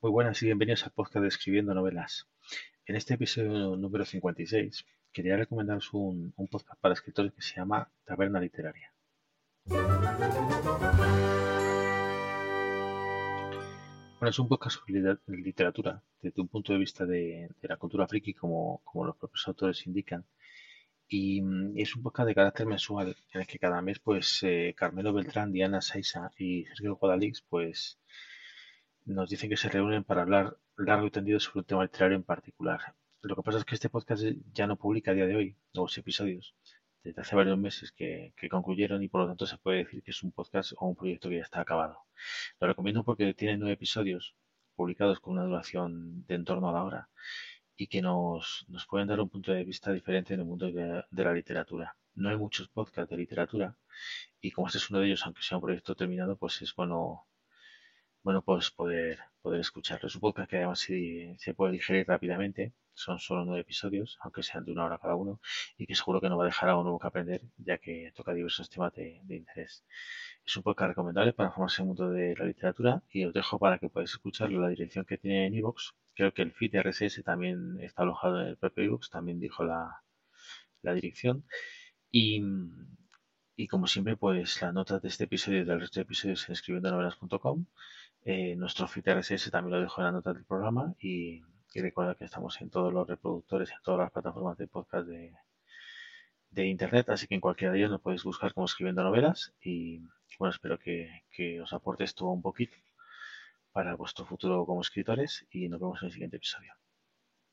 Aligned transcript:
Muy 0.00 0.12
buenas 0.12 0.40
y 0.42 0.46
bienvenidos 0.46 0.84
al 0.84 0.92
podcast 0.92 1.22
de 1.22 1.28
Escribiendo 1.28 1.74
Novelas. 1.74 2.28
En 2.86 2.94
este 2.94 3.14
episodio 3.14 3.74
número 3.74 4.04
56 4.04 4.86
quería 5.12 5.36
recomendaros 5.36 5.92
un, 5.92 6.32
un 6.36 6.46
podcast 6.46 6.80
para 6.80 6.94
escritores 6.94 7.32
que 7.32 7.42
se 7.42 7.56
llama 7.56 7.90
Taberna 8.04 8.40
Literaria. 8.40 8.94
Bueno, 14.20 14.30
es 14.30 14.38
un 14.38 14.46
podcast 14.46 14.78
sobre 14.78 15.18
literatura 15.26 16.00
desde 16.22 16.42
un 16.42 16.48
punto 16.48 16.72
de 16.72 16.78
vista 16.78 17.04
de, 17.04 17.50
la 17.62 17.76
cultura 17.76 18.06
friki, 18.06 18.34
como, 18.34 18.80
como, 18.84 19.04
los 19.04 19.16
propios 19.16 19.48
autores 19.48 19.84
indican. 19.84 20.24
Y, 21.08 21.42
mm, 21.42 21.76
es 21.76 21.96
un 21.96 22.04
podcast 22.04 22.28
de 22.28 22.36
carácter 22.36 22.66
mensual 22.66 23.16
en 23.32 23.40
el 23.40 23.48
que 23.48 23.58
cada 23.58 23.82
mes, 23.82 23.98
pues, 23.98 24.44
eh, 24.44 24.74
Carmelo 24.76 25.12
Beltrán, 25.12 25.50
Diana 25.50 25.80
Saisa 25.80 26.30
y 26.38 26.66
Sergio 26.66 26.94
Guadalix, 26.94 27.42
pues, 27.42 27.98
nos 29.08 29.30
dicen 29.30 29.48
que 29.48 29.56
se 29.56 29.70
reúnen 29.70 30.04
para 30.04 30.22
hablar 30.22 30.58
largo 30.76 31.06
y 31.06 31.10
tendido 31.10 31.40
sobre 31.40 31.60
un 31.60 31.64
tema 31.64 31.82
literario 31.82 32.16
en 32.16 32.22
particular. 32.22 32.94
Lo 33.22 33.34
que 33.34 33.42
pasa 33.42 33.58
es 33.58 33.64
que 33.64 33.74
este 33.74 33.88
podcast 33.88 34.22
ya 34.52 34.66
no 34.66 34.76
publica 34.76 35.10
a 35.10 35.14
día 35.14 35.26
de 35.26 35.34
hoy 35.34 35.56
nuevos 35.72 35.96
episodios, 35.96 36.54
desde 37.02 37.22
hace 37.22 37.34
varios 37.34 37.58
meses 37.58 37.90
que, 37.90 38.34
concluyeron 38.50 39.02
y 39.02 39.08
por 39.08 39.22
lo 39.22 39.28
tanto 39.28 39.46
se 39.46 39.56
puede 39.56 39.78
decir 39.78 40.02
que 40.02 40.10
es 40.10 40.22
un 40.22 40.30
podcast 40.32 40.72
o 40.76 40.86
un 40.86 40.94
proyecto 40.94 41.30
que 41.30 41.36
ya 41.36 41.42
está 41.42 41.60
acabado. 41.60 42.04
Lo 42.60 42.68
recomiendo 42.68 43.02
porque 43.02 43.32
tiene 43.32 43.56
nueve 43.56 43.74
episodios 43.74 44.34
publicados 44.76 45.20
con 45.20 45.34
una 45.34 45.44
duración 45.44 46.26
de 46.26 46.34
en 46.34 46.44
torno 46.44 46.68
a 46.68 46.72
la 46.72 46.84
hora 46.84 47.08
y 47.76 47.86
que 47.86 48.02
nos, 48.02 48.66
nos 48.68 48.86
pueden 48.86 49.08
dar 49.08 49.20
un 49.20 49.30
punto 49.30 49.52
de 49.52 49.64
vista 49.64 49.90
diferente 49.90 50.34
en 50.34 50.40
el 50.40 50.46
mundo 50.46 50.70
de, 50.70 51.04
de 51.10 51.24
la 51.24 51.32
literatura. 51.32 51.96
No 52.14 52.28
hay 52.28 52.36
muchos 52.36 52.68
podcasts 52.68 53.10
de 53.10 53.16
literatura 53.16 53.74
y 54.40 54.50
como 54.50 54.66
este 54.66 54.78
es 54.78 54.90
uno 54.90 55.00
de 55.00 55.06
ellos, 55.06 55.24
aunque 55.24 55.42
sea 55.42 55.56
un 55.56 55.62
proyecto 55.62 55.94
terminado, 55.94 56.36
pues 56.36 56.60
es 56.60 56.74
bueno 56.74 57.26
bueno, 58.28 58.42
pues 58.42 58.70
poder, 58.70 59.18
poder 59.40 59.60
escucharlo. 59.60 60.06
Es 60.06 60.14
un 60.14 60.20
podcast 60.20 60.50
que 60.50 60.58
además 60.58 60.80
se, 60.80 61.34
se 61.38 61.54
puede 61.54 61.72
digerir 61.72 62.06
rápidamente. 62.06 62.74
Son 62.92 63.18
solo 63.18 63.46
nueve 63.46 63.62
episodios, 63.62 64.18
aunque 64.20 64.42
sean 64.42 64.66
de 64.66 64.72
una 64.72 64.84
hora 64.84 64.98
cada 64.98 65.14
uno, 65.14 65.40
y 65.78 65.86
que 65.86 65.94
seguro 65.94 66.20
que 66.20 66.28
no 66.28 66.36
va 66.36 66.44
a 66.44 66.48
dejar 66.48 66.68
algo 66.68 66.82
nuevo 66.82 66.98
que 66.98 67.06
aprender, 67.06 67.40
ya 67.56 67.78
que 67.78 68.12
toca 68.14 68.34
diversos 68.34 68.68
temas 68.68 68.92
de, 68.94 69.22
interés. 69.30 69.82
Es 70.44 70.54
un 70.58 70.62
podcast 70.62 70.90
recomendable 70.90 71.32
para 71.32 71.50
formarse 71.52 71.80
en 71.80 71.84
el 71.84 71.88
mundo 71.88 72.10
de 72.10 72.36
la 72.36 72.44
literatura 72.44 73.02
y 73.10 73.24
os 73.24 73.32
dejo 73.32 73.58
para 73.58 73.78
que 73.78 73.88
podáis 73.88 74.10
escucharlo 74.10 74.60
la 74.60 74.68
dirección 74.68 75.06
que 75.06 75.16
tiene 75.16 75.46
en 75.46 75.54
iVoox. 75.54 75.92
Creo 76.14 76.34
que 76.34 76.42
el 76.42 76.52
feed 76.52 76.82
RSS 76.82 77.22
también 77.24 77.78
está 77.80 78.02
alojado 78.02 78.42
en 78.42 78.48
el 78.48 78.58
propio 78.58 78.84
iVoox, 78.84 79.08
también 79.08 79.40
dijo 79.40 79.64
la, 79.64 80.02
la 80.82 80.92
dirección. 80.92 81.46
Y, 82.10 82.42
y 83.58 83.66
como 83.66 83.88
siempre, 83.88 84.16
pues 84.16 84.62
las 84.62 84.72
notas 84.72 85.02
de 85.02 85.08
este 85.08 85.24
episodio 85.24 85.62
y 85.62 85.64
del 85.64 85.80
resto 85.80 85.98
de 85.98 86.04
episodios 86.04 86.48
en 86.48 86.52
escribiendonovelas.com 86.52 87.66
eh, 88.24 88.54
nuestro 88.54 88.86
feed 88.86 89.08
RSS 89.08 89.50
también 89.50 89.74
lo 89.74 89.80
dejo 89.82 90.00
en 90.00 90.04
la 90.06 90.12
nota 90.12 90.32
del 90.32 90.44
programa 90.44 90.94
y, 91.00 91.42
recuerda 91.74 92.14
que 92.14 92.24
estamos 92.24 92.60
en 92.60 92.70
todos 92.70 92.92
los 92.92 93.06
reproductores, 93.06 93.70
en 93.70 93.82
todas 93.82 94.00
las 94.00 94.12
plataformas 94.12 94.58
de 94.58 94.68
podcast 94.68 95.08
de, 95.08 95.32
de 96.50 96.66
internet, 96.66 97.08
así 97.08 97.26
que 97.26 97.34
en 97.34 97.40
cualquiera 97.40 97.72
de 97.72 97.80
ellos 97.80 97.90
nos 97.90 98.00
podéis 98.00 98.22
buscar 98.22 98.54
como 98.54 98.66
escribiendo 98.66 99.02
novelas 99.02 99.52
y 99.60 100.02
bueno, 100.38 100.52
espero 100.52 100.78
que, 100.78 101.22
que 101.32 101.60
os 101.60 101.72
aporte 101.72 102.04
esto 102.04 102.26
un 102.26 102.42
poquito 102.42 102.76
para 103.72 103.96
vuestro 103.96 104.24
futuro 104.24 104.66
como 104.66 104.82
escritores 104.82 105.46
y 105.50 105.68
nos 105.68 105.80
vemos 105.80 106.00
en 106.02 106.06
el 106.06 106.12
siguiente 106.12 106.36
episodio. 106.36 106.74